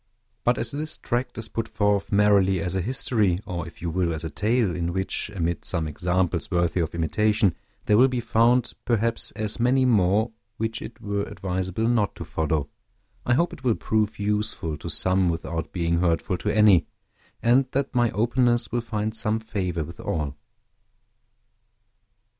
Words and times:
But 0.43 0.57
as 0.57 0.71
this 0.71 0.97
tract 0.97 1.37
is 1.37 1.47
put 1.47 1.67
forth 1.67 2.11
merely 2.11 2.59
as 2.59 2.73
a 2.73 2.81
history, 2.81 3.39
or, 3.45 3.67
if 3.67 3.83
you 3.83 3.91
will, 3.91 4.15
as 4.15 4.23
a 4.23 4.31
tale, 4.31 4.75
in 4.75 4.93
which, 4.93 5.29
amid 5.35 5.63
some 5.63 5.87
examples 5.87 6.49
worthy 6.49 6.79
of 6.79 6.95
imitation, 6.95 7.53
there 7.85 7.99
will 7.99 8.07
be 8.07 8.19
found, 8.19 8.73
perhaps, 8.83 9.29
as 9.35 9.59
many 9.59 9.85
more 9.85 10.31
which 10.57 10.81
it 10.81 10.99
were 11.01 11.21
advisable 11.25 11.87
not 11.87 12.15
to 12.15 12.25
follow, 12.25 12.67
I 13.27 13.35
hope 13.35 13.53
it 13.53 13.63
will 13.63 13.75
prove 13.75 14.17
useful 14.17 14.75
to 14.79 14.89
some 14.89 15.29
without 15.29 15.71
being 15.71 15.99
hurtful 15.99 16.39
to 16.39 16.49
any, 16.49 16.87
and 17.43 17.67
that 17.73 17.93
my 17.93 18.09
openness 18.09 18.71
will 18.71 18.81
find 18.81 19.15
some 19.15 19.39
favor 19.39 19.83
with 19.83 19.99
all. 19.99 20.35